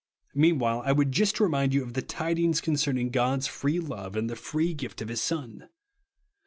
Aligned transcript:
Meanwdiile, 0.35 0.83
T 0.83 0.91
w^ould 0.95 1.11
just 1.11 1.39
remind 1.39 1.75
you 1.75 1.83
of 1.83 1.93
the 1.93 2.01
tidings 2.01 2.59
con 2.59 2.73
cerning 2.73 3.11
God's 3.11 3.45
free 3.45 3.79
love, 3.79 4.15
in 4.17 4.25
the 4.25 4.35
free 4.35 4.73
gift 4.73 4.99
of 5.01 5.09
1 5.09 5.11
lis 5.11 5.21
Son. 5.21 5.69